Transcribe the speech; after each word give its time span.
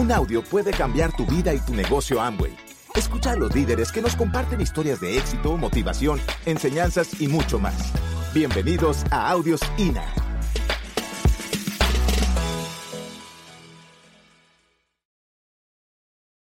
Un 0.00 0.10
audio 0.12 0.42
puede 0.42 0.70
cambiar 0.70 1.14
tu 1.14 1.26
vida 1.26 1.52
y 1.52 1.60
tu 1.60 1.74
negocio 1.74 2.22
Amway. 2.22 2.56
Escucha 2.94 3.32
a 3.32 3.36
los 3.36 3.54
líderes 3.54 3.92
que 3.92 4.00
nos 4.00 4.16
comparten 4.16 4.58
historias 4.58 4.98
de 4.98 5.18
éxito, 5.18 5.58
motivación, 5.58 6.18
enseñanzas 6.46 7.20
y 7.20 7.28
mucho 7.28 7.58
más. 7.58 7.92
Bienvenidos 8.32 9.04
a 9.10 9.28
Audios 9.28 9.60
INA. 9.76 10.02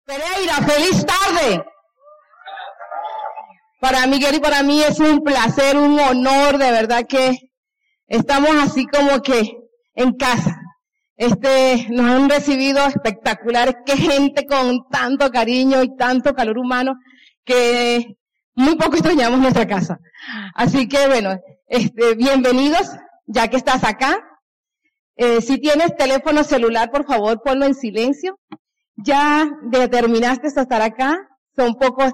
Pereira, 0.05 0.57
feliz 0.67 1.07
tarde. 1.07 1.65
Para 3.81 4.07
Miguel 4.09 4.35
y 4.35 4.41
para 4.41 4.63
mí 4.63 4.83
es 4.83 5.01
un 5.01 5.25
placer, 5.25 5.79
un 5.79 5.99
honor, 5.99 6.59
de 6.59 6.71
verdad 6.71 7.07
que 7.09 7.51
estamos 8.09 8.51
así 8.63 8.85
como 8.85 9.23
que 9.23 9.57
en 9.95 10.13
casa. 10.19 10.68
Este, 11.19 11.89
nos 11.91 12.07
han 12.07 12.31
recibido 12.31 12.79
espectaculares, 12.87 13.75
qué 13.85 13.97
gente 13.97 14.47
con 14.47 14.89
tanto 14.89 15.31
cariño 15.33 15.83
y 15.83 15.97
tanto 15.97 16.33
calor 16.33 16.59
humano 16.59 16.95
que 17.45 18.17
muy 18.55 18.77
poco 18.77 18.95
extrañamos 18.95 19.41
nuestra 19.41 19.67
casa. 19.67 19.99
Así 20.55 20.87
que 20.87 21.09
bueno, 21.09 21.37
este, 21.67 22.15
bienvenidos, 22.15 22.93
ya 23.27 23.49
que 23.49 23.57
estás 23.57 23.83
acá. 23.83 24.17
Eh, 25.17 25.41
si 25.41 25.59
tienes 25.59 25.97
teléfono 25.97 26.45
celular, 26.45 26.89
por 26.93 27.05
favor, 27.05 27.43
ponlo 27.43 27.67
en 27.67 27.75
silencio. 27.75 28.39
Ya 28.95 29.51
determinaste 29.73 30.47
estar 30.47 30.83
acá, 30.83 31.19
son 31.57 31.75
pocos 31.75 32.13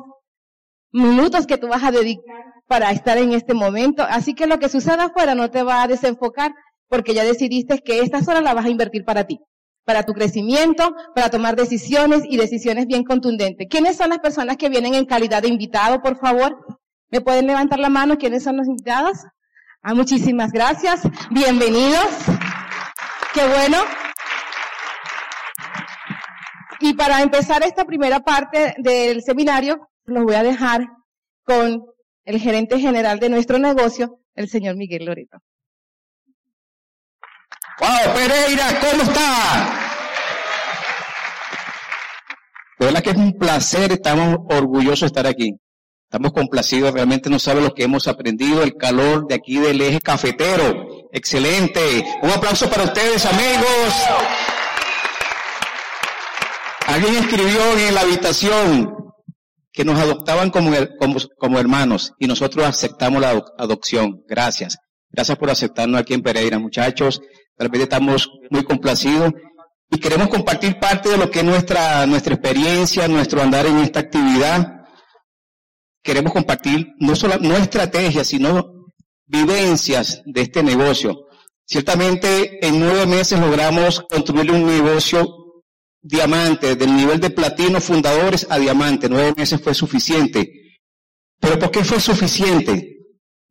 minutos 0.93 1.47
que 1.47 1.59
tú 1.59 1.69
vas 1.69 1.85
a 1.85 1.91
dedicar 1.91 2.55
para 2.67 2.91
estar 2.91 3.19
en 3.19 3.35
este 3.35 3.53
momento. 3.53 4.03
Así 4.09 4.33
que 4.33 4.47
lo 4.47 4.59
que 4.59 4.71
suceda 4.71 5.05
afuera 5.05 5.35
no 5.35 5.51
te 5.51 5.63
va 5.63 5.83
a 5.83 5.89
desenfocar 5.89 6.55
porque 6.89 7.15
ya 7.15 7.25
decidiste 7.25 7.79
que 7.79 8.01
estas 8.01 8.29
horas 8.29 8.43
las 8.43 8.55
vas 8.55 8.67
a 8.67 8.71
invertir 8.71 9.05
para 9.05 9.25
ti, 9.25 9.41
para 9.85 10.03
tu 10.03 10.13
crecimiento, 10.13 10.95
para 11.15 11.31
tomar 11.31 11.57
decisiones 11.57 12.23
y 12.29 12.37
decisiones 12.37 12.87
bien 12.87 13.05
contundentes. 13.05 13.67
¿Quiénes 13.69 13.97
son 13.97 14.11
las 14.11 14.19
personas 14.19 14.57
que 14.57 14.69
vienen 14.69 14.95
en 14.95 15.07
calidad 15.07 15.43
de 15.43 15.49
invitado, 15.49 16.01
por 16.01 16.19
favor? 16.19 16.57
¿Me 17.11 17.21
pueden 17.21 17.47
levantar 17.47 17.79
la 17.79 17.91
mano? 17.91 18.19
¿Quiénes 18.19 18.43
son 18.43 18.57
los 18.57 18.67
invitados? 18.67 19.19
Ah, 19.83 19.95
muchísimas 19.95 20.51
gracias. 20.53 21.03
Bienvenidos. 21.31 22.09
Qué 23.35 23.47
bueno. 23.47 23.79
Y 26.81 26.95
para 26.95 27.23
empezar 27.23 27.63
esta 27.63 27.85
primera 27.85 28.21
parte 28.21 28.75
del 28.79 29.23
seminario, 29.23 29.89
los 30.05 30.25
voy 30.25 30.35
a 30.35 30.43
dejar 30.43 30.87
con 31.45 31.85
el 32.25 32.41
gerente 32.41 32.79
general 32.79 33.21
de 33.21 33.29
nuestro 33.29 33.59
negocio, 33.59 34.21
el 34.35 34.49
señor 34.49 34.77
Miguel 34.77 35.05
Loreto. 35.05 35.39
¡Wow, 37.81 38.15
Pereira! 38.15 38.81
¿Cómo 38.81 39.03
está? 39.03 39.81
De 42.79 42.87
verdad 42.87 43.03
que 43.03 43.11
es 43.11 43.17
un 43.17 43.33
placer, 43.39 43.93
estamos 43.93 44.39
orgullosos 44.49 45.01
de 45.01 45.07
estar 45.07 45.27
aquí. 45.27 45.53
Estamos 46.05 46.33
complacidos, 46.33 46.93
realmente 46.93 47.29
no 47.29 47.39
sabe 47.39 47.61
lo 47.61 47.75
que 47.75 47.85
hemos 47.85 48.07
aprendido, 48.07 48.63
el 48.63 48.77
calor 48.77 49.27
de 49.27 49.35
aquí 49.35 49.59
del 49.59 49.81
eje 49.81 50.01
cafetero. 50.01 50.87
Excelente. 51.13 52.05
Un 52.23 52.31
aplauso 52.31 52.71
para 52.71 52.85
ustedes, 52.85 53.27
amigos. 53.27 53.95
Alguien 56.87 57.17
escribió 57.17 57.79
en 57.79 57.95
la 57.95 58.03
habitación 58.03 58.95
que 59.73 59.85
nos 59.85 59.99
adoptaban 59.99 60.51
como, 60.51 60.71
como, 61.01 61.17
como 61.37 61.59
hermanos 61.59 62.13
y 62.19 62.29
nosotros 62.29 62.65
aceptamos 62.65 63.21
la 63.21 63.43
adopción. 63.59 64.23
Gracias. 64.29 64.79
Gracias 65.15 65.39
por 65.39 65.49
aceptarnos 65.49 66.01
aquí 66.01 66.13
en 66.13 66.23
Pereira, 66.23 66.59
muchachos. 66.59 67.23
Realmente 67.57 67.85
estamos 67.85 68.33
muy 68.51 68.65
complacidos 68.65 69.33
y 69.89 70.01
queremos 70.01 70.27
compartir 70.27 70.81
parte 70.81 71.09
de 71.09 71.17
lo 71.17 71.31
que 71.31 71.39
es 71.39 71.45
nuestra, 71.45 72.05
nuestra 72.05 72.35
experiencia, 72.35 73.07
nuestro 73.07 73.41
andar 73.41 73.65
en 73.65 73.79
esta 73.79 74.01
actividad. 74.01 74.87
Queremos 76.03 76.33
compartir 76.33 76.95
no 76.99 77.15
solo 77.15 77.37
no 77.39 77.57
estrategias, 77.57 78.27
sino 78.27 78.91
vivencias 79.27 80.21
de 80.27 80.41
este 80.41 80.65
negocio. 80.65 81.29
Ciertamente 81.65 82.67
en 82.67 82.81
nueve 82.81 83.07
meses 83.07 83.39
logramos 83.39 84.01
construir 84.01 84.51
un 84.51 84.67
negocio 84.67 85.63
diamante, 86.03 86.75
del 86.75 86.95
nivel 86.97 87.21
de 87.21 87.31
platino 87.31 87.81
fundadores 87.81 88.49
a 88.51 88.59
diamante. 88.59 89.09
Nueve 89.09 89.33
meses 89.37 89.61
fue 89.63 89.75
suficiente. 89.75 90.81
Pero 91.39 91.57
¿por 91.57 91.71
qué 91.71 91.85
fue 91.85 92.01
suficiente? 92.01 92.94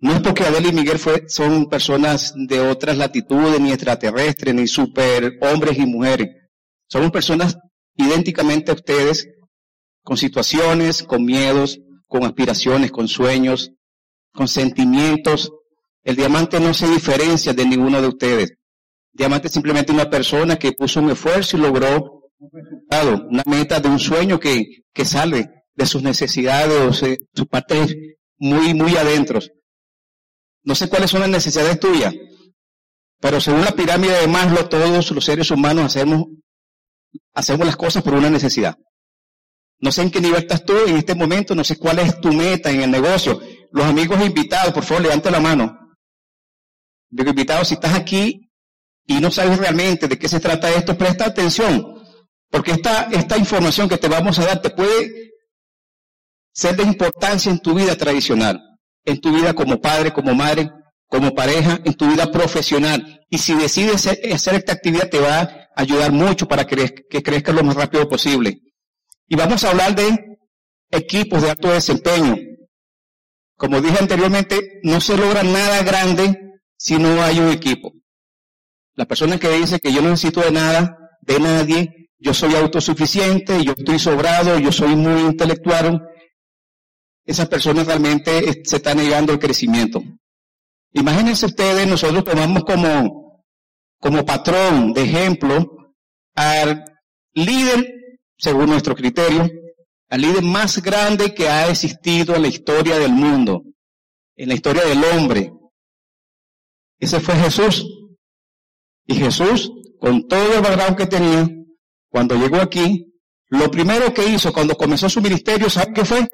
No 0.04 0.12
es 0.12 0.20
porque 0.20 0.44
Adel 0.44 0.66
y 0.66 0.74
Miguel 0.74 1.00
son 1.30 1.70
personas 1.70 2.34
de 2.36 2.60
otras 2.60 2.98
latitudes, 2.98 3.58
ni 3.62 3.72
extraterrestres, 3.72 4.54
ni 4.54 4.68
super 4.68 5.40
hombres 5.40 5.78
y 5.78 5.86
mujeres. 5.86 6.28
Somos 6.90 7.10
personas 7.10 7.58
idénticamente 7.96 8.72
a 8.72 8.74
ustedes, 8.74 9.30
con 10.04 10.18
situaciones, 10.18 11.04
con 11.04 11.24
miedos, 11.24 11.80
con 12.06 12.26
aspiraciones, 12.26 12.92
con 12.92 13.08
sueños, 13.08 13.72
con 14.34 14.50
sentimientos. 14.50 15.54
El 16.04 16.18
diamante 16.18 16.60
no 16.60 16.74
se 16.74 16.90
diferencia 16.90 17.54
de 17.54 17.66
ninguno 17.66 18.02
de 18.02 18.10
ustedes. 18.10 18.58
diamante 19.14 19.48
es 19.48 19.54
simplemente 19.54 19.94
una 19.94 20.10
persona 20.10 20.58
que 20.58 20.74
puso 20.74 21.00
un 21.00 21.12
esfuerzo 21.12 21.56
y 21.56 21.62
logró 21.62 22.30
un 22.40 22.50
resultado, 22.52 23.26
una 23.30 23.44
meta 23.46 23.80
de 23.80 23.88
un 23.88 24.00
sueño 24.00 24.38
que, 24.38 24.84
que 24.94 25.06
sale 25.06 25.50
de 25.74 25.86
sus 25.86 26.04
necesidades, 26.04 27.00
de 27.00 27.20
sus 27.34 27.48
partes 27.48 27.96
muy, 28.38 28.74
muy 28.74 28.98
adentro. 28.98 29.40
No 30.64 30.76
sé 30.76 30.88
cuáles 30.88 31.12
son 31.12 31.22
las 31.22 31.30
necesidades 31.30 31.80
tuyas, 31.80 32.14
pero 33.20 33.40
según 33.42 33.64
la 33.64 33.72
pirámide 33.72 34.22
de 34.22 34.28
Maslow, 34.28 34.68
todos 34.70 35.12
los 35.12 35.26
seres 35.26 35.52
humanos 35.52 35.86
hacemos, 35.86 36.26
hacemos 37.34 37.66
las 37.66 37.76
cosas 37.76 38.02
por 38.02 38.14
una 38.14 38.30
necesidad. 38.30 38.78
No 39.80 39.92
sé 39.92 40.04
en 40.04 40.12
qué 40.12 40.22
nivel 40.22 40.42
estás 40.42 40.64
tú 40.64 40.74
en 40.88 40.96
este 40.96 41.16
momento, 41.16 41.54
no 41.54 41.64
sé 41.66 41.78
cuál 41.78 42.00
es 42.00 42.20
tu 42.22 42.32
meta 42.32 42.72
en 42.72 42.82
el 42.82 42.92
negocio. 42.92 43.42
Los 43.72 43.86
amigos 43.86 44.26
invitados, 44.26 44.74
por 44.74 44.84
favor, 44.84 45.04
levante 45.04 45.30
la 45.30 45.42
mano. 45.42 45.78
Digo, 47.10 47.30
invitados, 47.30 47.68
si 47.68 47.74
estás 47.74 47.94
aquí 47.94 48.50
y 49.06 49.20
no 49.20 49.30
sabes 49.32 49.58
realmente 49.58 50.08
de 50.08 50.18
qué 50.18 50.30
se 50.30 50.40
trata 50.40 50.70
esto, 50.72 50.98
presta 50.98 51.26
atención, 51.26 52.02
porque 52.50 52.72
esta, 52.72 53.10
esta 53.12 53.38
información 53.38 53.90
que 53.90 53.98
te 53.98 54.08
vamos 54.08 54.40
a 54.40 54.46
dar 54.46 54.62
te 54.62 54.70
puede 54.70 55.34
ser 56.54 56.78
de 56.78 56.84
importancia 56.84 57.52
en 57.52 57.60
tu 57.60 57.74
vida 57.74 57.98
tradicional 57.98 58.73
en 59.06 59.20
tu 59.20 59.34
vida 59.34 59.54
como 59.54 59.80
padre, 59.82 60.12
como 60.12 60.34
madre, 60.34 60.72
como 61.08 61.34
pareja, 61.36 61.80
en 61.84 61.94
tu 61.94 62.08
vida 62.08 62.32
profesional. 62.32 63.22
Y 63.30 63.38
si 63.38 63.54
decides 63.56 64.08
hacer 64.08 64.56
esta 64.56 64.74
actividad 64.74 65.10
te 65.10 65.20
va 65.20 65.42
a 65.42 65.70
ayudar 65.76 66.12
mucho 66.12 66.48
para 66.48 66.66
que, 66.66 66.94
que 67.10 67.24
crezcas 67.24 67.56
lo 67.56 67.64
más 67.64 67.76
rápido 67.76 68.08
posible. 68.08 68.60
Y 69.28 69.36
vamos 69.36 69.64
a 69.64 69.72
hablar 69.72 69.96
de 69.96 70.38
equipos 70.92 71.42
de 71.42 71.52
alto 71.52 71.70
desempeño. 71.70 72.36
Como 73.58 73.82
dije 73.82 73.98
anteriormente, 74.00 74.80
no 74.84 75.00
se 75.00 75.18
logra 75.18 75.44
nada 75.44 75.84
grande 75.84 76.38
si 76.78 76.98
no 76.98 77.22
hay 77.22 77.40
un 77.40 77.50
equipo. 77.50 77.94
La 78.96 79.06
persona 79.06 79.40
que 79.40 79.50
dice 79.50 79.80
que 79.80 79.92
yo 79.92 80.02
no 80.02 80.10
necesito 80.10 80.42
de 80.42 80.52
nada, 80.52 80.98
de 81.22 81.40
nadie, 81.40 82.10
yo 82.20 82.34
soy 82.34 82.56
autosuficiente, 82.56 83.64
yo 83.64 83.74
estoy 83.78 84.00
sobrado, 84.00 84.60
yo 84.60 84.72
soy 84.72 84.96
muy 84.96 85.22
intelectual, 85.22 86.02
esa 87.26 87.48
persona 87.48 87.84
realmente 87.84 88.64
se 88.66 88.78
está 88.78 88.94
negando 88.94 89.32
el 89.32 89.40
crecimiento. 89.40 90.04
Imagínense 90.92 91.46
ustedes, 91.46 91.88
nosotros 91.88 92.24
tomamos 92.24 92.64
como, 92.64 93.46
como 94.00 94.26
patrón 94.26 94.94
de 94.94 95.04
ejemplo 95.04 95.96
al 96.36 96.84
líder, 97.34 98.20
según 98.38 98.68
nuestro 98.68 98.96
criterio, 98.96 99.50
al 100.10 100.22
líder 100.22 100.44
más 100.44 100.82
grande 100.82 101.34
que 101.34 101.50
ha 101.50 101.70
existido 101.70 102.36
en 102.36 102.44
la 102.44 102.48
historia 102.48 103.00
del 103.00 103.14
mundo, 103.14 103.64
en 104.36 104.50
la 104.50 104.56
historia 104.56 104.86
del 104.86 105.04
hombre. 105.04 105.52
Ese 107.00 107.20
fue 107.20 107.36
Jesús. 107.36 107.86
Y 109.06 109.16
Jesús, 109.16 109.72
con 110.00 110.28
todo 110.28 110.56
el 110.56 110.62
background 110.62 110.98
que 110.98 111.08
tenía, 111.08 111.50
cuando 112.10 112.36
llegó 112.36 112.58
aquí, 112.58 113.12
lo 113.48 113.70
primero 113.72 114.14
que 114.14 114.28
hizo 114.28 114.54
cuando 114.54 114.76
comenzó 114.76 115.10
su 115.10 115.22
ministerio, 115.22 115.70
¿sabe 115.70 115.94
qué 115.94 116.06
fue? 116.06 116.30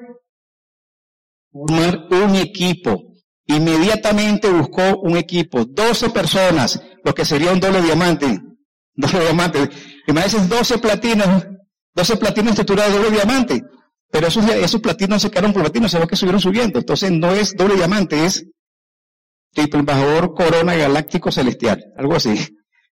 Formar 1.51 2.07
un 2.11 2.35
equipo. 2.35 3.13
Inmediatamente 3.45 4.49
buscó 4.49 4.99
un 5.01 5.17
equipo, 5.17 5.65
12 5.65 6.09
personas, 6.11 6.81
lo 7.03 7.13
que 7.13 7.25
sería 7.25 7.51
un 7.51 7.59
doble 7.59 7.81
diamante. 7.81 8.39
Doble 8.95 9.21
diamante. 9.21 9.69
Imagínense 10.07 10.47
12 10.47 10.77
platinos, 10.79 11.47
12 11.95 12.17
platinos 12.17 12.55
de 12.55 12.63
doble 12.63 13.11
diamante. 13.11 13.63
Pero 14.11 14.27
esos, 14.27 14.47
esos 14.49 14.81
platinos 14.81 15.21
se 15.21 15.29
quedaron 15.29 15.53
por 15.53 15.61
platinos, 15.61 15.91
se 15.91 16.07
que 16.07 16.15
subieron 16.15 16.41
subiendo. 16.41 16.79
Entonces 16.79 17.11
no 17.11 17.33
es 17.33 17.55
doble 17.55 17.75
diamante, 17.75 18.25
es 18.25 18.45
tipo 19.53 19.77
embajador 19.77 20.33
corona 20.33 20.75
galáctico 20.75 21.31
celestial, 21.31 21.83
algo 21.97 22.15
así. 22.15 22.35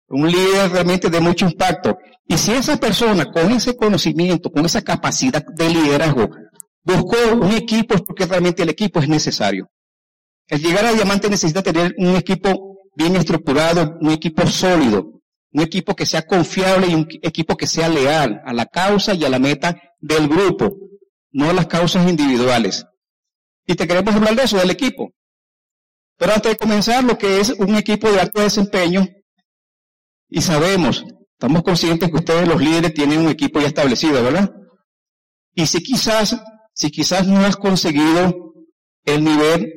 Un 0.08 0.30
líder 0.30 0.70
realmente 0.70 1.08
de 1.08 1.20
mucho 1.20 1.46
impacto. 1.46 1.96
Y 2.26 2.36
si 2.36 2.52
esa 2.52 2.76
persona 2.78 3.26
con 3.30 3.50
ese 3.52 3.76
conocimiento, 3.76 4.50
con 4.50 4.64
esa 4.66 4.82
capacidad 4.82 5.44
de 5.44 5.68
liderazgo, 5.68 6.30
buscó 6.84 7.16
un 7.34 7.52
equipo 7.52 7.96
porque 8.04 8.26
realmente 8.26 8.62
el 8.62 8.68
equipo 8.68 9.00
es 9.00 9.08
necesario. 9.08 9.68
El 10.48 10.60
llegar 10.60 10.84
a 10.84 10.92
diamante 10.92 11.30
necesita 11.30 11.62
tener 11.62 11.94
un 11.98 12.16
equipo 12.16 12.76
bien 12.94 13.16
estructurado, 13.16 13.96
un 14.00 14.10
equipo 14.10 14.46
sólido. 14.46 15.12
un 15.52 15.62
equipo 15.62 15.94
que 15.94 16.06
sea 16.06 16.22
confiable 16.22 16.88
y 16.88 16.94
un 16.94 17.06
equipo 17.22 17.56
que 17.56 17.66
sea 17.66 17.88
leal 17.88 18.40
a 18.44 18.52
la 18.52 18.66
causa 18.66 19.14
y 19.14 19.24
a 19.24 19.28
la 19.28 19.38
meta 19.38 19.76
del 20.00 20.28
grupo, 20.28 20.74
no 21.30 21.50
a 21.50 21.52
las 21.52 21.66
causas 21.66 22.08
individuales. 22.08 22.84
Y 23.66 23.74
te 23.74 23.86
queremos 23.86 24.14
hablar 24.14 24.34
de 24.34 24.44
eso, 24.44 24.56
del 24.58 24.70
equipo. 24.70 25.10
Pero 26.16 26.32
antes 26.32 26.52
de 26.52 26.56
comenzar, 26.56 27.04
lo 27.04 27.18
que 27.18 27.40
es 27.40 27.50
un 27.50 27.74
equipo 27.76 28.10
de 28.10 28.20
alto 28.20 28.40
desempeño, 28.40 29.06
y 30.28 30.40
sabemos, 30.40 31.04
estamos 31.32 31.62
conscientes 31.62 32.10
que 32.10 32.16
ustedes 32.16 32.48
los 32.48 32.60
líderes 32.60 32.94
tienen 32.94 33.20
un 33.20 33.28
equipo 33.28 33.60
ya 33.60 33.66
establecido, 33.66 34.22
¿verdad? 34.22 34.50
Y 35.54 35.66
si 35.66 35.82
quizás, 35.82 36.40
si 36.74 36.90
quizás 36.90 37.26
no 37.26 37.40
has 37.40 37.56
conseguido 37.56 38.54
el 39.04 39.24
nivel 39.24 39.72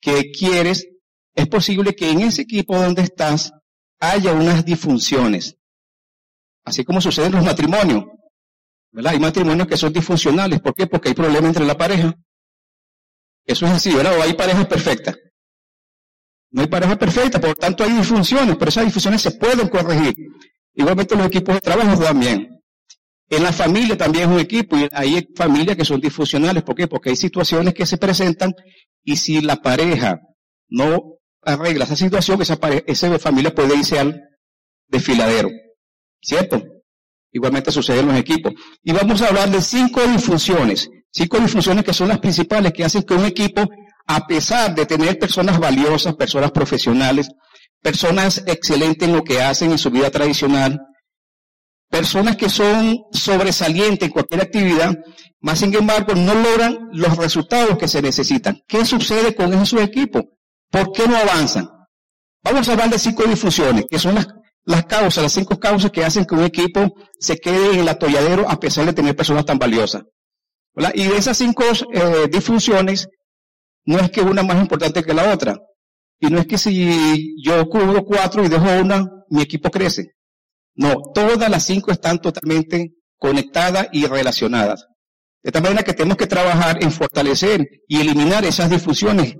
que 0.00 0.30
quieres, 0.30 0.86
es 1.34 1.48
posible 1.48 1.94
que 1.94 2.10
en 2.10 2.20
ese 2.20 2.42
equipo 2.42 2.76
donde 2.76 3.02
estás 3.02 3.52
haya 4.00 4.32
unas 4.32 4.64
disfunciones. 4.64 5.56
Así 6.64 6.84
como 6.84 7.00
sucede 7.00 7.26
en 7.26 7.32
los 7.32 7.44
matrimonios. 7.44 8.04
¿verdad? 8.92 9.12
Hay 9.12 9.20
matrimonios 9.20 9.66
que 9.66 9.76
son 9.76 9.92
disfuncionales. 9.92 10.60
¿Por 10.60 10.74
qué? 10.74 10.86
Porque 10.86 11.08
hay 11.08 11.14
problemas 11.14 11.48
entre 11.48 11.66
la 11.66 11.76
pareja. 11.76 12.14
Eso 13.44 13.66
es 13.66 13.72
así, 13.72 13.92
¿verdad? 13.94 14.18
O 14.18 14.22
hay 14.22 14.34
parejas 14.34 14.66
perfectas. 14.66 15.16
No 16.50 16.62
hay 16.62 16.68
pareja 16.68 16.96
perfecta, 16.96 17.40
por 17.40 17.50
lo 17.50 17.54
tanto 17.56 17.82
hay 17.82 17.92
disfunciones, 17.92 18.56
pero 18.56 18.68
esas 18.68 18.84
disfunciones 18.84 19.20
se 19.20 19.32
pueden 19.32 19.68
corregir. 19.68 20.14
Igualmente 20.74 21.16
los 21.16 21.26
equipos 21.26 21.56
de 21.56 21.60
trabajo 21.60 22.00
también. 22.00 22.53
En 23.28 23.42
la 23.42 23.52
familia 23.52 23.96
también 23.96 24.28
es 24.28 24.34
un 24.34 24.40
equipo 24.40 24.76
y 24.76 24.88
hay 24.92 25.26
familias 25.34 25.76
que 25.76 25.84
son 25.84 26.00
disfuncionales. 26.00 26.62
¿Por 26.62 26.74
qué? 26.74 26.86
Porque 26.86 27.10
hay 27.10 27.16
situaciones 27.16 27.74
que 27.74 27.86
se 27.86 27.96
presentan 27.96 28.54
y 29.02 29.16
si 29.16 29.40
la 29.40 29.56
pareja 29.56 30.20
no 30.68 31.18
arregla 31.42 31.84
esa 31.84 31.96
situación, 31.96 32.40
esa, 32.42 33.18
familia 33.18 33.54
puede 33.54 33.76
irse 33.76 33.98
al 33.98 34.20
desfiladero. 34.88 35.50
¿Cierto? 36.20 36.62
Igualmente 37.32 37.72
sucede 37.72 38.00
en 38.00 38.08
los 38.08 38.16
equipos. 38.16 38.52
Y 38.82 38.92
vamos 38.92 39.20
a 39.22 39.28
hablar 39.28 39.50
de 39.50 39.60
cinco 39.60 40.00
disfunciones. 40.06 40.88
Cinco 41.10 41.38
disfunciones 41.38 41.84
que 41.84 41.92
son 41.92 42.08
las 42.08 42.18
principales 42.18 42.72
que 42.72 42.84
hacen 42.84 43.02
que 43.02 43.14
un 43.14 43.24
equipo 43.24 43.68
a 44.06 44.26
pesar 44.26 44.74
de 44.74 44.86
tener 44.86 45.18
personas 45.18 45.58
valiosas, 45.58 46.14
personas 46.14 46.50
profesionales, 46.50 47.30
personas 47.80 48.42
excelentes 48.46 49.08
en 49.08 49.14
lo 49.14 49.24
que 49.24 49.42
hacen 49.42 49.70
en 49.70 49.78
su 49.78 49.90
vida 49.90 50.10
tradicional, 50.10 50.80
personas 51.90 52.36
que 52.36 52.48
son 52.48 52.98
sobresalientes 53.12 54.06
en 54.06 54.12
cualquier 54.12 54.42
actividad, 54.42 54.94
más 55.40 55.58
sin 55.58 55.74
embargo 55.74 56.14
no 56.14 56.34
logran 56.34 56.88
los 56.92 57.16
resultados 57.16 57.78
que 57.78 57.88
se 57.88 58.02
necesitan. 58.02 58.60
¿Qué 58.66 58.84
sucede 58.84 59.34
con 59.34 59.52
esos 59.54 59.80
equipos? 59.80 60.24
¿Por 60.70 60.92
qué 60.92 61.06
no 61.06 61.16
avanzan? 61.16 61.68
Vamos 62.42 62.68
a 62.68 62.72
hablar 62.72 62.90
de 62.90 62.98
cinco 62.98 63.24
disfunciones, 63.24 63.86
que 63.90 63.98
son 63.98 64.16
las, 64.64 64.84
causas, 64.86 65.22
las 65.22 65.32
cinco 65.32 65.58
causas 65.58 65.90
que 65.90 66.04
hacen 66.04 66.24
que 66.24 66.34
un 66.34 66.44
equipo 66.44 66.94
se 67.18 67.38
quede 67.38 67.74
en 67.74 67.80
el 67.80 67.88
atolladero 67.88 68.48
a 68.48 68.58
pesar 68.60 68.84
de 68.86 68.92
tener 68.92 69.16
personas 69.16 69.44
tan 69.46 69.58
valiosas. 69.58 70.02
Y 70.94 71.04
de 71.04 71.16
esas 71.16 71.38
cinco 71.38 71.62
eh, 71.92 72.28
disfunciones, 72.30 73.08
no 73.86 73.98
es 73.98 74.10
que 74.10 74.20
una 74.20 74.42
más 74.42 74.60
importante 74.60 75.02
que 75.02 75.14
la 75.14 75.32
otra. 75.32 75.56
Y 76.18 76.26
no 76.26 76.38
es 76.38 76.46
que 76.46 76.58
si 76.58 77.34
yo 77.42 77.66
cubro 77.68 78.04
cuatro 78.04 78.44
y 78.44 78.48
dejo 78.48 78.66
una, 78.80 79.06
mi 79.30 79.42
equipo 79.42 79.70
crece. 79.70 80.14
No, 80.74 81.02
todas 81.14 81.48
las 81.50 81.64
cinco 81.64 81.92
están 81.92 82.18
totalmente 82.20 82.94
conectadas 83.18 83.88
y 83.92 84.06
relacionadas. 84.06 84.86
De 85.42 85.52
tal 85.52 85.62
manera 85.62 85.82
que 85.82 85.92
tenemos 85.92 86.16
que 86.16 86.26
trabajar 86.26 86.82
en 86.82 86.90
fortalecer 86.90 87.66
y 87.86 88.00
eliminar 88.00 88.44
esas 88.44 88.70
difusiones 88.70 89.36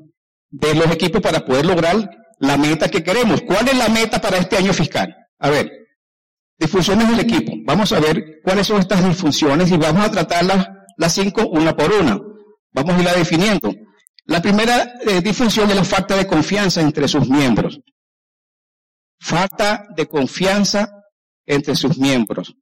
de 0.50 0.75
los 0.75 0.90
equipos 0.90 1.20
para 1.20 1.44
poder 1.44 1.66
lograr 1.66 2.10
la 2.38 2.56
meta 2.56 2.88
que 2.88 3.02
queremos. 3.02 3.42
¿Cuál 3.42 3.69
es 3.69 3.76
la 3.76 3.88
meta 3.88 4.20
para 4.20 4.38
este 4.38 4.56
año 4.56 4.72
fiscal? 4.72 5.14
A 5.38 5.50
ver, 5.50 5.70
disfunciones 6.58 7.08
del 7.08 7.20
equipo. 7.20 7.52
Vamos 7.64 7.92
a 7.92 8.00
ver 8.00 8.40
cuáles 8.42 8.66
son 8.66 8.81
estas 8.81 9.04
disfunciones 9.04 9.70
y 9.70 9.76
vamos 9.76 10.04
a 10.04 10.10
tratarlas 10.10 10.69
las 10.96 11.12
cinco 11.12 11.48
una 11.48 11.76
por 11.76 11.92
una. 11.92 12.20
Vamos 12.72 12.94
a 12.94 12.98
irla 12.98 13.14
definiendo. 13.14 13.75
La 14.26 14.40
primera 14.40 14.94
eh, 15.06 15.20
disfunción 15.20 15.70
es 15.70 15.76
la 15.76 15.84
falta 15.84 16.16
de 16.16 16.26
confianza 16.26 16.81
entre 16.81 17.08
sus 17.08 17.28
miembros. 17.28 17.81
Falta 19.20 19.86
de 19.96 20.06
confianza 20.06 20.88
entre 21.46 21.75
sus 21.76 21.99
miembros. 21.99 22.55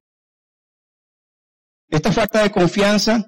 Esta 1.89 2.11
falta 2.11 2.43
de 2.43 2.51
confianza, 2.51 3.23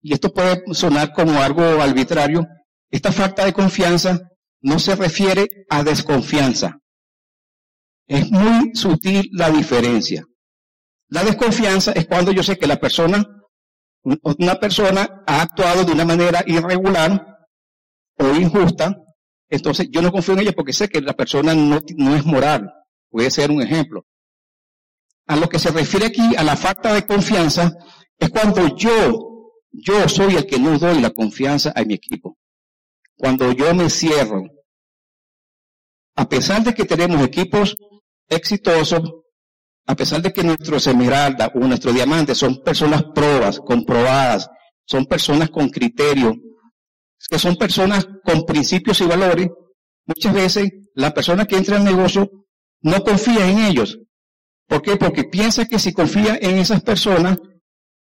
y 0.00 0.12
esto 0.12 0.32
puede 0.32 0.62
sonar 0.74 1.12
como 1.12 1.40
algo 1.40 1.62
arbitrario, 1.62 2.46
esta 2.90 3.12
falta 3.12 3.44
de 3.44 3.52
confianza 3.52 4.20
no 4.60 4.78
se 4.78 4.94
refiere 4.94 5.48
a 5.68 5.82
desconfianza. 5.82 6.78
Es 8.06 8.30
muy 8.30 8.74
sutil 8.74 9.28
la 9.32 9.50
diferencia. 9.50 10.24
La 11.08 11.24
desconfianza 11.24 11.92
es 11.92 12.06
cuando 12.06 12.32
yo 12.32 12.42
sé 12.42 12.58
que 12.58 12.66
la 12.66 12.80
persona 12.80 13.24
una 14.04 14.56
persona 14.56 15.22
ha 15.26 15.42
actuado 15.42 15.84
de 15.84 15.92
una 15.92 16.04
manera 16.04 16.42
irregular 16.46 17.46
o 18.18 18.34
injusta, 18.34 18.96
entonces 19.48 19.88
yo 19.90 20.02
no 20.02 20.10
confío 20.10 20.34
en 20.34 20.40
ella 20.40 20.52
porque 20.52 20.72
sé 20.72 20.88
que 20.88 21.00
la 21.00 21.12
persona 21.12 21.54
no, 21.54 21.78
es 22.16 22.24
moral. 22.24 22.72
Puede 23.10 23.30
ser 23.30 23.50
un 23.50 23.62
ejemplo. 23.62 24.04
A 25.26 25.36
lo 25.36 25.48
que 25.48 25.58
se 25.58 25.70
refiere 25.70 26.06
aquí 26.06 26.36
a 26.36 26.42
la 26.42 26.56
falta 26.56 26.92
de 26.92 27.06
confianza 27.06 27.72
es 28.18 28.30
cuando 28.30 28.76
yo, 28.76 29.52
yo 29.70 30.08
soy 30.08 30.36
el 30.36 30.46
que 30.46 30.58
no 30.58 30.78
doy 30.78 31.00
la 31.00 31.10
confianza 31.10 31.72
a 31.74 31.84
mi 31.84 31.94
equipo. 31.94 32.36
Cuando 33.16 33.52
yo 33.52 33.74
me 33.74 33.88
cierro. 33.88 34.42
A 36.16 36.28
pesar 36.28 36.62
de 36.62 36.74
que 36.74 36.84
tenemos 36.84 37.22
equipos 37.22 37.74
exitosos, 38.28 39.00
a 39.86 39.96
pesar 39.96 40.22
de 40.22 40.32
que 40.32 40.44
nuestros 40.44 40.86
esmeralda 40.86 41.50
o 41.54 41.58
nuestros 41.60 41.94
diamantes 41.94 42.38
son 42.38 42.62
personas 42.62 43.04
probas, 43.14 43.60
comprobadas, 43.60 44.48
son 44.84 45.06
personas 45.06 45.50
con 45.50 45.68
criterio, 45.70 46.34
que 47.28 47.38
son 47.38 47.56
personas 47.56 48.06
con 48.24 48.44
principios 48.44 49.00
y 49.00 49.06
valores, 49.06 49.48
muchas 50.06 50.34
veces 50.34 50.70
la 50.94 51.14
persona 51.14 51.46
que 51.46 51.56
entra 51.56 51.76
al 51.76 51.84
negocio 51.84 52.30
no 52.80 53.02
confía 53.02 53.48
en 53.48 53.58
ellos. 53.60 53.98
¿Por 54.66 54.82
qué? 54.82 54.96
Porque 54.96 55.24
piensa 55.24 55.66
que 55.66 55.78
si 55.78 55.92
confía 55.92 56.38
en 56.40 56.58
esas 56.58 56.82
personas 56.82 57.38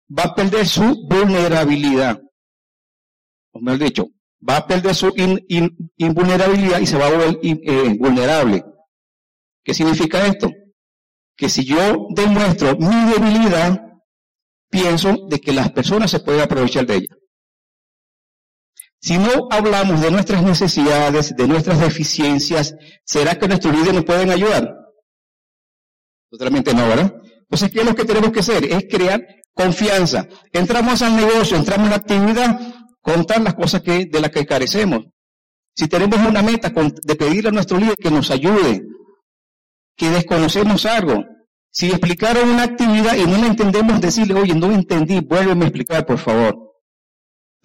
va 0.09 0.23
a 0.23 0.35
perder 0.35 0.67
su 0.67 1.07
vulnerabilidad. 1.07 2.21
O 3.51 3.59
mejor 3.59 3.79
dicho, 3.79 4.07
va 4.47 4.57
a 4.57 4.67
perder 4.67 4.95
su 4.95 5.13
invulnerabilidad 5.97 6.79
y 6.79 6.85
se 6.85 6.97
va 6.97 7.07
a 7.07 7.11
volver 7.11 7.39
eh, 7.43 7.95
vulnerable. 7.97 8.63
¿Qué 9.63 9.73
significa 9.73 10.25
esto? 10.25 10.49
que 11.35 11.49
si 11.49 11.65
yo 11.65 12.07
demuestro 12.09 12.77
mi 12.77 13.11
debilidad, 13.11 13.81
pienso 14.69 15.27
de 15.29 15.39
que 15.39 15.53
las 15.53 15.71
personas 15.71 16.11
se 16.11 16.19
pueden 16.19 16.41
aprovechar 16.41 16.85
de 16.85 16.95
ella. 16.95 17.15
Si 19.01 19.17
no 19.17 19.47
hablamos 19.51 20.01
de 20.01 20.11
nuestras 20.11 20.41
necesidades, 20.43 21.35
de 21.35 21.47
nuestras 21.47 21.79
deficiencias, 21.79 22.75
¿será 23.03 23.37
que 23.37 23.47
nuestros 23.47 23.73
líderes 23.73 23.93
nos 23.93 24.05
pueden 24.05 24.31
ayudar? 24.31 24.73
Totalmente 26.37 26.73
no, 26.73 26.85
¿verdad? 26.85 27.15
Entonces, 27.43 27.71
¿qué 27.71 27.79
es 27.79 27.85
lo 27.85 27.95
que 27.95 28.03
tenemos 28.03 28.31
que 28.31 28.41
hacer? 28.41 28.65
Es 28.65 28.85
crear 28.89 29.25
confianza. 29.53 30.27
Entramos 30.51 31.01
al 31.01 31.15
negocio, 31.15 31.55
entramos 31.55 31.87
a 31.87 31.91
la 31.91 31.95
actividad, 31.95 32.59
contar 32.99 33.39
las 33.41 33.53
cosas 33.53 33.81
que, 33.81 34.05
de 34.05 34.19
las 34.19 34.31
que 34.31 34.45
carecemos. 34.45 35.05
Si 35.73 35.87
tenemos 35.87 36.19
una 36.19 36.41
meta 36.41 36.73
de 37.03 37.15
pedirle 37.15 37.49
a 37.49 37.53
nuestro 37.53 37.77
líder 37.77 37.95
que 37.95 38.11
nos 38.11 38.31
ayude, 38.31 38.81
que 39.95 40.09
desconocemos 40.09 40.85
algo. 40.85 41.23
Si 41.71 41.87
explicaron 41.87 42.49
una 42.49 42.63
actividad 42.63 43.15
y 43.15 43.25
no 43.25 43.37
la 43.37 43.47
entendemos, 43.47 44.01
decirle, 44.01 44.33
oye, 44.33 44.53
no 44.53 44.73
entendí, 44.73 45.21
vuélveme 45.21 45.63
a 45.63 45.67
explicar, 45.69 46.05
por 46.05 46.17
favor. 46.17 46.64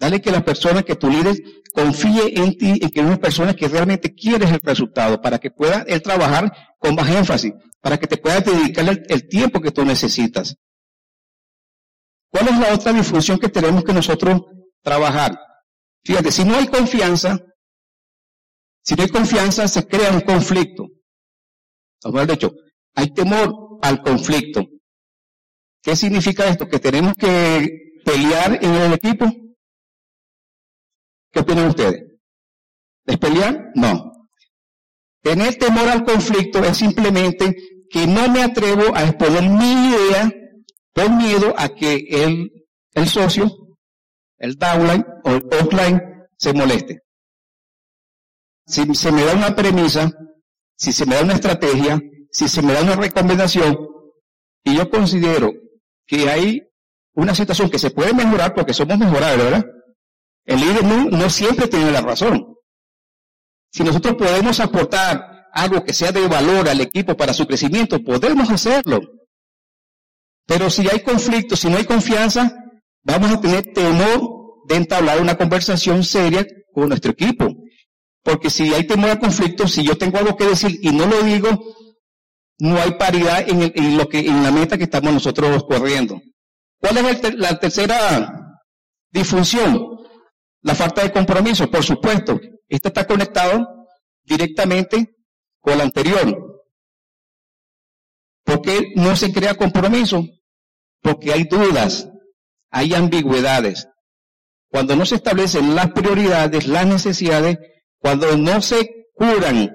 Dale 0.01 0.19
que 0.19 0.31
la 0.31 0.43
persona 0.43 0.81
que 0.81 0.95
tú 0.95 1.11
líder 1.11 1.35
confíe 1.75 2.33
en 2.39 2.57
ti 2.57 2.73
y 2.73 2.89
que 2.89 3.01
es 3.01 3.05
una 3.05 3.19
persona 3.19 3.55
que 3.55 3.67
realmente 3.67 4.15
quieres 4.15 4.49
el 4.49 4.59
resultado 4.59 5.21
para 5.21 5.37
que 5.37 5.51
pueda 5.51 5.83
él 5.87 6.01
trabajar 6.01 6.51
con 6.79 6.95
más 6.95 7.07
énfasis, 7.07 7.53
para 7.79 7.99
que 7.99 8.07
te 8.07 8.17
pueda 8.17 8.39
dedicar 8.39 8.83
el, 8.89 9.27
tiempo 9.27 9.61
que 9.61 9.69
tú 9.69 9.85
necesitas. 9.85 10.55
¿Cuál 12.31 12.47
es 12.47 12.57
la 12.57 12.73
otra 12.73 12.93
disfunción 12.93 13.37
que 13.37 13.49
tenemos 13.49 13.83
que 13.83 13.93
nosotros 13.93 14.41
trabajar? 14.81 15.37
Fíjate, 16.03 16.31
si 16.31 16.45
no 16.45 16.55
hay 16.55 16.65
confianza, 16.65 17.37
si 18.83 18.95
no 18.95 19.03
hay 19.03 19.09
confianza, 19.09 19.67
se 19.67 19.85
crea 19.87 20.09
un 20.09 20.21
conflicto. 20.21 20.87
O 22.05 22.11
de 22.11 22.33
hecho, 22.33 22.53
hay 22.95 23.13
temor 23.13 23.77
al 23.83 24.01
conflicto. 24.01 24.65
¿Qué 25.83 25.95
significa 25.95 26.47
esto? 26.47 26.67
Que 26.67 26.79
tenemos 26.79 27.13
que 27.13 27.99
pelear 28.03 28.57
en 28.65 28.73
el 28.73 28.93
equipo. 28.93 29.31
¿Qué 31.31 31.39
opinan 31.39 31.69
ustedes? 31.69 32.03
¿Es 33.05 33.17
pelear? 33.17 33.71
No. 33.75 34.11
Tener 35.21 35.55
temor 35.55 35.87
al 35.87 36.03
conflicto 36.03 36.63
es 36.63 36.77
simplemente 36.77 37.55
que 37.89 38.07
no 38.07 38.29
me 38.29 38.43
atrevo 38.43 38.95
a 38.95 39.03
exponer 39.03 39.49
mi 39.49 39.89
idea 39.89 40.31
por 40.93 41.09
miedo 41.11 41.53
a 41.57 41.69
que 41.69 42.05
el, 42.09 42.51
el 42.93 43.07
socio, 43.07 43.49
el 44.37 44.55
downline 44.55 45.05
o 45.23 45.31
el 45.31 45.43
offline 45.59 46.01
se 46.37 46.53
moleste. 46.53 47.01
Si 48.65 48.83
se 48.95 49.11
me 49.11 49.23
da 49.23 49.33
una 49.33 49.55
premisa 49.55 50.11
si 50.81 50.91
se 50.91 51.05
me 51.05 51.13
da 51.13 51.21
una 51.21 51.35
estrategia, 51.35 52.01
si 52.31 52.47
se 52.47 52.63
me 52.63 52.73
da 52.73 52.81
una 52.81 52.95
recomendación 52.95 53.77
y 54.63 54.75
yo 54.75 54.89
considero 54.89 55.51
que 56.07 56.27
hay 56.27 56.59
una 57.13 57.35
situación 57.35 57.69
que 57.69 57.77
se 57.77 57.91
puede 57.91 58.15
mejorar 58.15 58.55
porque 58.55 58.73
somos 58.73 58.97
mejorables, 58.97 59.45
¿verdad? 59.45 59.65
El 60.45 60.59
líder 60.59 60.83
no, 60.83 61.29
siempre 61.29 61.67
tiene 61.67 61.91
la 61.91 62.01
razón. 62.01 62.55
Si 63.71 63.83
nosotros 63.83 64.15
podemos 64.15 64.59
aportar 64.59 65.47
algo 65.53 65.83
que 65.83 65.93
sea 65.93 66.11
de 66.11 66.27
valor 66.27 66.67
al 66.67 66.81
equipo 66.81 67.15
para 67.15 67.33
su 67.33 67.45
crecimiento, 67.45 68.03
podemos 68.03 68.49
hacerlo. 68.49 68.99
Pero 70.45 70.69
si 70.69 70.89
hay 70.89 71.01
conflicto, 71.01 71.55
si 71.55 71.69
no 71.69 71.77
hay 71.77 71.85
confianza, 71.85 72.53
vamos 73.03 73.31
a 73.31 73.39
tener 73.39 73.71
temor 73.73 74.21
de 74.67 74.75
entablar 74.75 75.21
una 75.21 75.37
conversación 75.37 76.03
seria 76.03 76.45
con 76.73 76.89
nuestro 76.89 77.11
equipo. 77.11 77.47
Porque 78.23 78.49
si 78.49 78.73
hay 78.73 78.85
temor 78.85 79.11
a 79.11 79.19
conflicto, 79.19 79.67
si 79.67 79.83
yo 79.83 79.97
tengo 79.97 80.17
algo 80.17 80.35
que 80.35 80.45
decir 80.45 80.79
y 80.81 80.91
no 80.91 81.05
lo 81.05 81.23
digo, 81.23 81.49
no 82.59 82.79
hay 82.79 82.91
paridad 82.91 83.43
en, 83.47 83.97
lo 83.97 84.07
que, 84.07 84.19
en 84.19 84.43
la 84.43 84.51
meta 84.51 84.77
que 84.77 84.83
estamos 84.83 85.11
nosotros 85.13 85.63
corriendo. 85.63 86.21
¿Cuál 86.79 86.97
es 86.97 87.35
la 87.35 87.59
tercera 87.59 88.59
disfunción? 89.11 89.90
La 90.61 90.75
falta 90.75 91.03
de 91.03 91.11
compromiso, 91.11 91.69
por 91.69 91.83
supuesto. 91.83 92.39
Esto 92.67 92.89
está 92.89 93.05
conectado 93.05 93.67
directamente 94.23 95.15
con 95.59 95.77
la 95.77 95.83
anterior. 95.83 96.61
¿Por 98.43 98.61
qué 98.61 98.91
no 98.95 99.15
se 99.15 99.31
crea 99.31 99.55
compromiso? 99.55 100.23
Porque 101.01 101.33
hay 101.33 101.45
dudas, 101.45 102.07
hay 102.69 102.93
ambigüedades. 102.93 103.87
Cuando 104.69 104.95
no 104.95 105.05
se 105.05 105.15
establecen 105.15 105.75
las 105.75 105.91
prioridades, 105.91 106.67
las 106.67 106.85
necesidades, 106.85 107.57
cuando 107.97 108.37
no 108.37 108.61
se 108.61 109.07
curan 109.13 109.71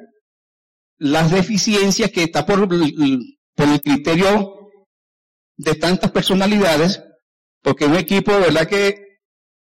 las 0.99 1.31
deficiencias 1.31 2.11
que 2.11 2.25
está 2.25 2.47
por, 2.47 2.69
por 2.69 3.69
el 3.69 3.81
criterio 3.83 4.71
de 5.57 5.75
tantas 5.75 6.11
personalidades, 6.11 7.03
porque 7.63 7.85
un 7.87 7.97
equipo, 7.97 8.33
¿verdad? 8.33 8.67
Que 8.67 9.06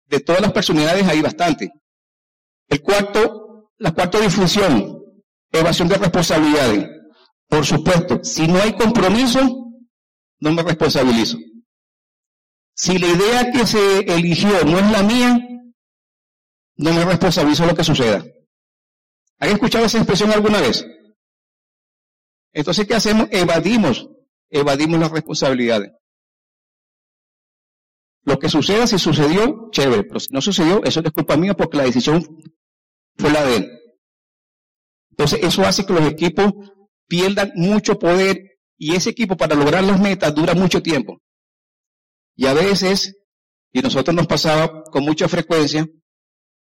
de 0.08 0.20
todas 0.20 0.42
las 0.42 0.52
personalidades 0.52 1.08
hay 1.08 1.22
bastante. 1.22 1.72
El 2.68 2.82
cuarto, 2.82 3.72
la 3.78 3.92
cuarta 3.92 4.20
difusión, 4.20 5.02
evasión 5.52 5.88
de 5.88 5.98
responsabilidades. 5.98 6.90
Por 7.48 7.66
supuesto, 7.66 8.24
si 8.24 8.48
no 8.48 8.62
hay 8.62 8.74
compromiso, 8.74 9.40
no 10.40 10.52
me 10.52 10.64
responsabilizo. 10.64 11.38
Si 12.74 12.98
la 12.98 13.08
idea 13.08 13.52
que 13.52 13.66
se 13.66 14.00
eligió 14.00 14.64
no 14.66 14.80
es 14.80 14.92
la 14.92 15.04
mía, 15.04 15.40
no 16.76 16.94
me 16.94 17.06
responsabilizo 17.06 17.66
lo 17.66 17.76
que 17.76 17.84
suceda. 17.84 18.24
¿Han 19.40 19.50
escuchado 19.50 19.86
esa 19.86 19.98
expresión 19.98 20.32
alguna 20.32 20.62
vez? 20.62 20.86
Entonces, 22.54 22.88
¿qué 22.88 22.96
hacemos? 22.96 23.28
Evadimos, 23.32 24.10
evadimos 24.50 25.00
las 25.00 25.12
responsabilidades. 25.12 25.92
Lo 28.24 28.40
que 28.40 28.50
suceda, 28.50 28.88
si 28.88 29.00
sucedió, 29.00 29.57
chévere, 29.72 30.04
pero 30.04 30.20
si 30.20 30.28
no 30.32 30.42
sucedió, 30.42 30.84
eso 30.84 31.02
es 31.04 31.12
culpa 31.12 31.38
mía 31.38 31.54
porque 31.54 31.78
la 31.78 31.84
decisión 31.84 32.24
fue 33.18 33.32
la 33.32 33.44
de 33.46 33.56
él. 33.58 33.72
Entonces, 35.12 35.40
eso 35.42 35.64
hace 35.64 35.86
que 35.86 35.94
los 35.94 36.06
equipos 36.06 36.54
pierdan 37.08 37.52
mucho 37.56 37.98
poder 37.98 38.60
y 38.78 38.96
ese 38.96 39.10
equipo 39.10 39.36
para 39.36 39.56
lograr 39.56 39.84
las 39.84 40.00
metas 40.00 40.36
dura 40.36 40.54
mucho 40.54 40.82
tiempo. 40.82 41.20
Y 42.36 42.46
a 42.46 42.54
veces, 42.54 43.16
y 43.72 43.82
nosotros 43.82 44.16
nos 44.16 44.28
pasaba 44.28 44.84
con 44.84 45.04
mucha 45.04 45.28
frecuencia, 45.28 45.88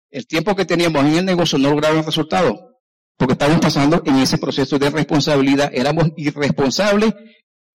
el 0.09 0.25
tiempo 0.25 0.55
que 0.55 0.65
teníamos 0.65 1.05
en 1.05 1.17
el 1.17 1.25
negocio 1.25 1.59
no 1.59 1.69
lograba 1.69 2.01
resultado, 2.01 2.79
porque 3.17 3.33
estábamos 3.33 3.61
pasando 3.61 4.01
en 4.05 4.15
ese 4.15 4.37
proceso 4.37 4.79
de 4.79 4.89
responsabilidad, 4.89 5.69
éramos 5.73 6.09
irresponsables 6.15 7.13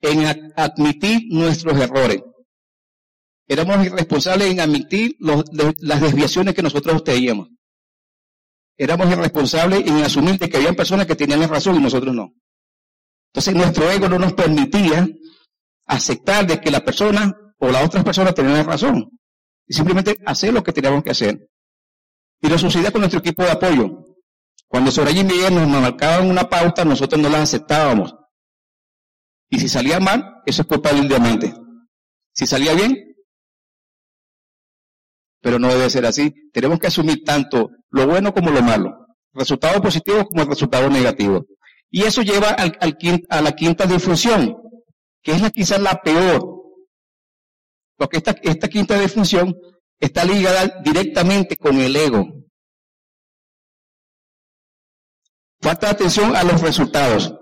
en 0.00 0.52
admitir 0.56 1.22
nuestros 1.30 1.78
errores. 1.78 2.22
Éramos 3.52 3.84
irresponsables 3.84 4.50
en 4.50 4.60
admitir 4.60 5.14
las 5.18 6.00
desviaciones 6.00 6.54
que 6.54 6.62
nosotros 6.62 7.04
teníamos. 7.04 7.50
Éramos 8.78 9.12
irresponsables 9.12 9.86
en 9.86 9.98
asumir 9.98 10.38
que 10.38 10.56
había 10.56 10.72
personas 10.72 11.06
que 11.06 11.14
tenían 11.14 11.40
la 11.40 11.48
razón 11.48 11.76
y 11.76 11.80
nosotros 11.80 12.14
no. 12.14 12.32
Entonces 13.26 13.54
nuestro 13.54 13.90
ego 13.90 14.08
no 14.08 14.18
nos 14.18 14.32
permitía 14.32 15.06
aceptar 15.84 16.46
de 16.46 16.62
que 16.62 16.70
la 16.70 16.80
persona 16.80 17.36
o 17.58 17.70
las 17.70 17.84
otras 17.84 18.02
personas 18.02 18.34
tenían 18.34 18.54
la 18.54 18.62
razón. 18.62 19.10
Y 19.66 19.74
simplemente 19.74 20.16
hacer 20.24 20.54
lo 20.54 20.62
que 20.62 20.72
teníamos 20.72 21.04
que 21.04 21.10
hacer. 21.10 21.50
Y 22.40 22.48
lo 22.48 22.56
sucedía 22.56 22.90
con 22.90 23.02
nuestro 23.02 23.20
equipo 23.20 23.42
de 23.42 23.50
apoyo. 23.50 24.16
Cuando 24.66 24.90
Soraya 24.90 25.20
y 25.20 25.24
Miguel 25.24 25.54
nos 25.54 25.68
marcaban 25.68 26.30
una 26.30 26.48
pauta, 26.48 26.86
nosotros 26.86 27.20
no 27.20 27.28
la 27.28 27.42
aceptábamos. 27.42 28.14
Y 29.50 29.58
si 29.58 29.68
salía 29.68 30.00
mal, 30.00 30.36
eso 30.46 30.62
es 30.62 30.68
culpa 30.68 30.90
del 30.90 31.06
diamante. 31.06 31.52
Si 32.32 32.46
salía 32.46 32.72
bien, 32.72 33.11
pero 35.42 35.58
no 35.58 35.68
debe 35.68 35.90
ser 35.90 36.06
así. 36.06 36.32
Tenemos 36.52 36.78
que 36.78 36.86
asumir 36.86 37.24
tanto 37.24 37.68
lo 37.90 38.06
bueno 38.06 38.32
como 38.32 38.50
lo 38.50 38.62
malo, 38.62 39.06
resultado 39.34 39.82
positivo 39.82 40.24
como 40.24 40.42
el 40.42 40.48
resultado 40.48 40.88
negativo. 40.88 41.44
Y 41.90 42.04
eso 42.04 42.22
lleva 42.22 42.50
al, 42.50 42.78
a 43.28 43.42
la 43.42 43.52
quinta 43.52 43.84
disfunción, 43.84 44.56
que 45.22 45.32
es 45.32 45.42
la, 45.42 45.50
quizás 45.50 45.80
la 45.80 46.00
peor. 46.00 46.42
Porque 47.96 48.16
esta, 48.16 48.34
esta 48.42 48.68
quinta 48.68 48.98
disfunción 48.98 49.54
está 50.00 50.24
ligada 50.24 50.80
directamente 50.82 51.56
con 51.56 51.78
el 51.78 51.94
ego. 51.94 52.26
Falta 55.60 55.90
atención 55.90 56.34
a 56.34 56.42
los 56.42 56.60
resultados. 56.60 57.34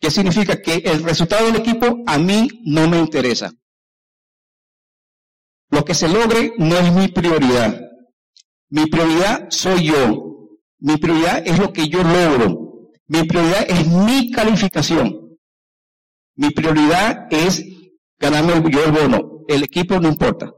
¿Qué 0.00 0.10
significa? 0.10 0.62
Que 0.62 0.76
el 0.76 1.02
resultado 1.02 1.46
del 1.46 1.56
equipo 1.56 2.02
a 2.06 2.18
mí 2.18 2.48
no 2.64 2.88
me 2.88 2.98
interesa. 2.98 3.50
Lo 5.70 5.84
que 5.84 5.94
se 5.94 6.08
logre 6.08 6.52
no 6.58 6.76
es 6.76 6.92
mi 6.92 7.08
prioridad. 7.08 7.80
Mi 8.70 8.86
prioridad 8.86 9.48
soy 9.50 9.84
yo. 9.84 10.58
Mi 10.78 10.96
prioridad 10.96 11.46
es 11.46 11.58
lo 11.58 11.72
que 11.72 11.88
yo 11.88 12.02
logro. 12.02 12.90
Mi 13.06 13.24
prioridad 13.24 13.66
es 13.68 13.86
mi 13.86 14.30
calificación. 14.30 15.38
Mi 16.36 16.50
prioridad 16.50 17.26
es 17.30 17.64
ganarme 18.18 18.70
yo 18.70 18.84
el 18.84 18.92
bono. 18.92 19.44
El 19.48 19.62
equipo 19.64 19.98
no 19.98 20.08
importa. 20.08 20.52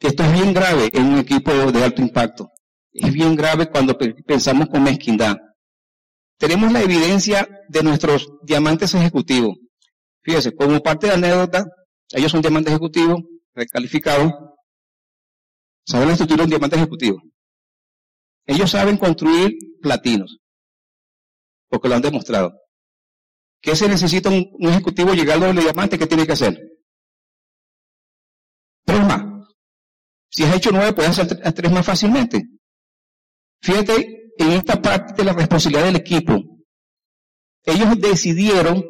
Esto 0.00 0.22
es 0.22 0.32
bien 0.32 0.54
grave 0.54 0.88
en 0.92 1.06
un 1.06 1.18
equipo 1.18 1.52
de 1.52 1.84
alto 1.84 2.00
impacto. 2.00 2.50
Es 2.92 3.12
bien 3.12 3.36
grave 3.36 3.70
cuando 3.70 3.96
pensamos 4.26 4.68
con 4.68 4.82
mezquindad. 4.82 5.36
Tenemos 6.38 6.72
la 6.72 6.80
evidencia 6.80 7.46
de 7.68 7.82
nuestros 7.82 8.26
diamantes 8.42 8.94
ejecutivos. 8.94 9.56
Fíjese, 10.22 10.54
como 10.56 10.80
parte 10.80 11.06
de 11.06 11.12
la 11.12 11.18
anécdota, 11.28 11.66
ellos 12.12 12.32
son 12.32 12.42
diamantes 12.42 12.72
ejecutivos, 12.72 13.22
recalificados. 13.54 14.32
¿Saben 15.86 16.08
la 16.08 16.12
estructura 16.12 16.38
de 16.38 16.44
un 16.44 16.50
diamante 16.50 16.76
ejecutivo? 16.76 17.22
Ellos 18.46 18.70
saben 18.70 18.96
construir 18.96 19.56
platinos, 19.80 20.38
porque 21.68 21.88
lo 21.88 21.94
han 21.94 22.02
demostrado. 22.02 22.52
¿Qué 23.60 23.76
se 23.76 23.88
necesita 23.88 24.30
un, 24.30 24.46
ejecutivo 24.60 25.12
llegar 25.12 25.36
al 25.36 25.40
doble 25.40 25.62
diamante? 25.62 25.98
¿Qué 25.98 26.06
tiene 26.06 26.26
que 26.26 26.32
hacer? 26.32 26.58
Tres 28.84 29.00
más. 29.00 29.22
Si 30.30 30.44
has 30.44 30.56
hecho 30.56 30.70
nueve, 30.72 30.92
puedes 30.92 31.18
hacer 31.18 31.54
tres 31.54 31.72
más 31.72 31.84
fácilmente. 31.84 32.42
Fíjate 33.62 34.32
en 34.38 34.52
esta 34.52 34.80
parte 34.80 35.14
de 35.14 35.24
la 35.24 35.32
responsabilidad 35.32 35.84
del 35.84 35.96
equipo. 35.96 36.34
Ellos 37.64 38.00
decidieron, 38.00 38.82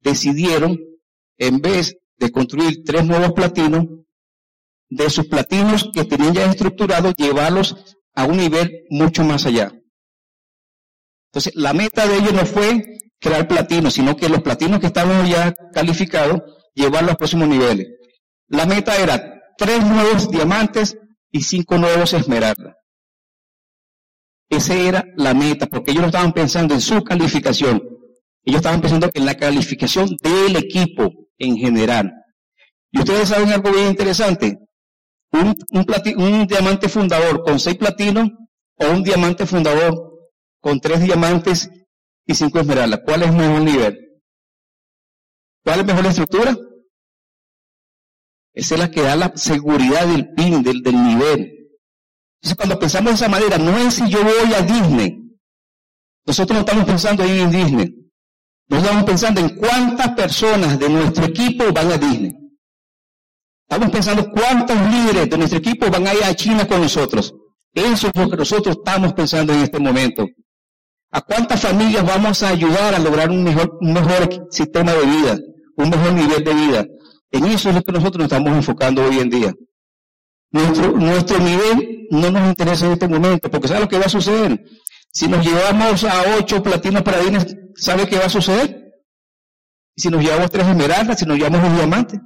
decidieron, 0.00 0.78
en 1.38 1.60
vez 1.60 1.96
de 2.18 2.30
construir 2.30 2.82
tres 2.84 3.04
nuevos 3.04 3.32
platinos, 3.32 3.86
de 4.88 5.10
sus 5.10 5.26
platinos 5.26 5.90
que 5.92 6.04
tenían 6.04 6.34
ya 6.34 6.46
estructurados, 6.46 7.14
llevarlos 7.16 7.96
a 8.14 8.24
un 8.24 8.36
nivel 8.36 8.84
mucho 8.90 9.24
más 9.24 9.46
allá. 9.46 9.72
Entonces, 11.30 11.54
la 11.56 11.72
meta 11.72 12.06
de 12.06 12.16
ellos 12.16 12.32
no 12.32 12.46
fue 12.46 12.98
crear 13.20 13.46
platinos, 13.46 13.94
sino 13.94 14.16
que 14.16 14.28
los 14.28 14.42
platinos 14.42 14.80
que 14.80 14.86
estaban 14.86 15.26
ya 15.26 15.54
calificados, 15.72 16.40
llevarlos 16.74 17.12
a 17.12 17.16
próximos 17.16 17.48
niveles. 17.48 17.88
La 18.48 18.64
meta 18.64 18.96
era 18.96 19.42
tres 19.58 19.84
nuevos 19.84 20.30
diamantes 20.30 20.96
y 21.30 21.42
cinco 21.42 21.78
nuevos 21.78 22.12
esmeraldas. 22.14 22.74
Esa 24.48 24.74
era 24.74 25.04
la 25.16 25.34
meta, 25.34 25.66
porque 25.66 25.90
ellos 25.90 26.02
no 26.02 26.08
estaban 26.08 26.32
pensando 26.32 26.72
en 26.72 26.80
su 26.80 27.02
calificación, 27.02 27.82
ellos 28.44 28.58
estaban 28.60 28.80
pensando 28.80 29.10
en 29.12 29.26
la 29.26 29.34
calificación 29.34 30.16
del 30.22 30.56
equipo 30.56 31.25
en 31.38 31.56
general. 31.56 32.12
Y 32.90 33.00
ustedes 33.00 33.28
saben 33.28 33.50
algo 33.50 33.72
bien 33.72 33.88
interesante. 33.88 34.58
Un, 35.32 35.54
un, 35.70 36.46
diamante 36.46 36.88
fundador 36.88 37.42
con 37.42 37.58
seis 37.60 37.76
platinos 37.76 38.30
o 38.76 38.90
un 38.90 39.02
diamante 39.02 39.44
fundador 39.44 39.94
con 40.60 40.80
tres 40.80 41.02
diamantes 41.02 41.70
y 42.26 42.34
cinco 42.34 42.60
esmeraldas. 42.60 43.00
¿Cuál 43.04 43.24
es 43.24 43.32
mejor 43.34 43.60
nivel? 43.60 43.98
¿Cuál 45.64 45.80
es 45.80 45.86
mejor 45.86 46.04
la 46.04 46.10
estructura? 46.10 46.56
Esa 48.54 48.74
es 48.74 48.80
la 48.80 48.90
que 48.90 49.02
da 49.02 49.16
la 49.16 49.32
seguridad 49.36 50.06
del 50.06 50.32
pin, 50.32 50.62
del, 50.62 50.80
del 50.82 51.04
nivel. 51.04 51.56
Entonces, 52.36 52.56
cuando 52.56 52.78
pensamos 52.78 53.10
de 53.10 53.14
esa 53.16 53.28
manera, 53.28 53.58
no 53.58 53.76
es 53.76 53.94
si 53.94 54.08
yo 54.08 54.22
voy 54.22 54.54
a 54.54 54.62
Disney. 54.62 55.38
Nosotros 56.24 56.56
no 56.56 56.60
estamos 56.60 56.84
pensando 56.84 57.22
ahí 57.22 57.40
en 57.40 57.50
Disney. 57.50 57.95
Nos 58.68 58.82
estamos 58.82 59.04
pensando 59.04 59.40
en 59.40 59.56
cuántas 59.56 60.12
personas 60.12 60.78
de 60.78 60.88
nuestro 60.88 61.24
equipo 61.26 61.72
van 61.72 61.92
a 61.92 61.98
Disney. 61.98 62.32
Estamos 63.68 63.90
pensando 63.90 64.30
cuántos 64.30 64.76
líderes 64.90 65.30
de 65.30 65.38
nuestro 65.38 65.58
equipo 65.58 65.90
van 65.90 66.06
a 66.06 66.14
ir 66.14 66.24
a 66.24 66.34
China 66.34 66.66
con 66.66 66.80
nosotros. 66.80 67.34
Eso 67.72 68.08
es 68.08 68.16
lo 68.16 68.30
que 68.30 68.36
nosotros 68.36 68.76
estamos 68.78 69.12
pensando 69.12 69.52
en 69.52 69.60
este 69.60 69.78
momento. 69.78 70.26
¿A 71.12 71.20
cuántas 71.20 71.60
familias 71.60 72.04
vamos 72.04 72.42
a 72.42 72.48
ayudar 72.48 72.94
a 72.94 72.98
lograr 72.98 73.30
un 73.30 73.44
mejor, 73.44 74.48
sistema 74.50 74.92
de 74.92 75.06
vida, 75.06 75.38
un 75.76 75.90
mejor 75.90 76.12
nivel 76.12 76.44
de 76.44 76.54
vida? 76.54 76.86
En 77.30 77.44
eso 77.46 77.68
es 77.68 77.74
lo 77.74 77.82
que 77.82 77.92
nosotros 77.92 78.18
nos 78.18 78.32
estamos 78.32 78.56
enfocando 78.56 79.04
hoy 79.04 79.18
en 79.18 79.30
día. 79.30 79.54
Nuestro, 80.50 80.92
nuestro 80.92 81.38
nivel 81.38 82.06
no 82.10 82.30
nos 82.30 82.48
interesa 82.48 82.86
en 82.86 82.92
este 82.92 83.08
momento, 83.08 83.50
porque 83.50 83.68
¿sabe 83.68 83.80
lo 83.80 83.88
que 83.88 83.98
va 83.98 84.06
a 84.06 84.08
suceder? 84.08 84.60
Si 85.16 85.26
nos 85.28 85.42
llevamos 85.42 86.04
a 86.04 86.36
ocho 86.38 86.62
platinos 86.62 87.02
paradines, 87.02 87.56
¿sabe 87.74 88.06
qué 88.06 88.18
va 88.18 88.26
a 88.26 88.28
suceder? 88.28 88.92
Si 89.96 90.10
nos 90.10 90.22
llevamos 90.22 90.50
tres 90.50 90.66
esmeraldas, 90.66 91.18
si 91.18 91.24
nos 91.24 91.38
llevamos 91.38 91.66
un 91.66 91.74
diamante. 91.74 92.20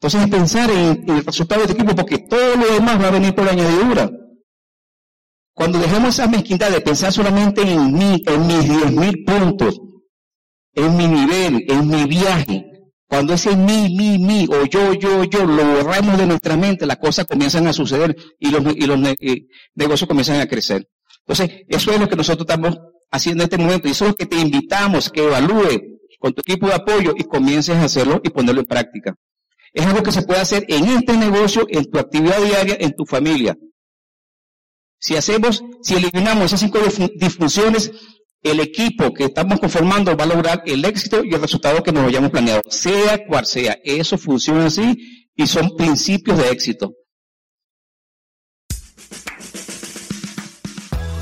Entonces 0.00 0.22
es 0.22 0.28
pensar 0.28 0.68
en, 0.68 1.08
el 1.08 1.24
resultado 1.24 1.60
de 1.60 1.68
este 1.68 1.80
equipo, 1.80 1.94
porque 1.94 2.18
todo 2.18 2.56
lo 2.56 2.66
demás 2.72 3.00
va 3.00 3.06
a 3.06 3.12
venir 3.12 3.36
por 3.36 3.48
añadidura. 3.48 4.10
Cuando 5.54 5.78
dejemos 5.78 6.08
esa 6.08 6.26
mezquindad 6.26 6.72
de 6.72 6.80
pensar 6.80 7.12
solamente 7.12 7.62
en 7.62 7.92
mí, 7.92 8.20
en 8.26 8.46
mis 8.48 8.68
diez 8.68 8.90
mil 8.90 9.24
puntos, 9.24 9.80
en 10.72 10.96
mi 10.96 11.06
nivel, 11.06 11.66
en 11.68 11.86
mi 11.86 12.04
viaje, 12.06 12.66
cuando 13.06 13.34
ese 13.34 13.54
mí, 13.54 13.94
mí, 13.96 14.18
mí, 14.18 14.48
o 14.50 14.66
yo, 14.66 14.92
yo, 14.94 15.22
yo, 15.22 15.46
lo 15.46 15.64
borramos 15.64 16.18
de 16.18 16.26
nuestra 16.26 16.56
mente, 16.56 16.84
las 16.84 16.96
cosas 16.96 17.26
comienzan 17.26 17.68
a 17.68 17.72
suceder 17.72 18.16
y 18.40 18.50
los, 18.50 18.74
y 18.74 18.86
los 18.86 18.98
negocios 19.76 20.08
comienzan 20.08 20.40
a 20.40 20.48
crecer. 20.48 20.84
Entonces, 21.26 21.64
eso 21.68 21.92
es 21.92 22.00
lo 22.00 22.08
que 22.08 22.16
nosotros 22.16 22.46
estamos 22.48 22.78
haciendo 23.10 23.42
en 23.42 23.46
este 23.46 23.58
momento 23.58 23.88
y 23.88 23.92
eso 23.92 24.04
es 24.04 24.10
lo 24.12 24.16
que 24.16 24.26
te 24.26 24.38
invitamos 24.38 25.10
que 25.10 25.24
evalúe 25.24 25.98
con 26.18 26.32
tu 26.32 26.40
equipo 26.40 26.66
de 26.66 26.74
apoyo 26.74 27.14
y 27.16 27.24
comiences 27.24 27.76
a 27.76 27.84
hacerlo 27.84 28.20
y 28.22 28.30
ponerlo 28.30 28.60
en 28.60 28.66
práctica. 28.66 29.14
Es 29.72 29.84
algo 29.84 30.02
que 30.02 30.12
se 30.12 30.22
puede 30.22 30.40
hacer 30.40 30.64
en 30.68 30.84
este 30.86 31.16
negocio, 31.16 31.66
en 31.68 31.90
tu 31.90 31.98
actividad 31.98 32.40
diaria, 32.42 32.76
en 32.80 32.94
tu 32.94 33.04
familia. 33.04 33.56
Si 34.98 35.16
hacemos, 35.16 35.62
si 35.82 35.94
eliminamos 35.94 36.46
esas 36.46 36.60
cinco 36.60 36.78
disfunciones, 37.16 37.90
el 38.42 38.60
equipo 38.60 39.12
que 39.12 39.24
estamos 39.24 39.60
conformando 39.60 40.16
va 40.16 40.24
a 40.24 40.28
lograr 40.28 40.62
el 40.66 40.84
éxito 40.84 41.22
y 41.24 41.34
el 41.34 41.40
resultado 41.40 41.82
que 41.82 41.92
nos 41.92 42.06
hayamos 42.06 42.30
planeado, 42.30 42.62
sea 42.68 43.26
cual 43.26 43.44
sea. 43.44 43.78
Eso 43.84 44.16
funciona 44.16 44.66
así 44.66 44.96
y 45.34 45.46
son 45.46 45.76
principios 45.76 46.38
de 46.38 46.50
éxito. 46.50 46.94